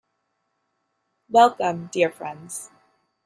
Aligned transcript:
Welcome, 1.29 1.89
dear 1.91 2.09
friends. 2.09 2.71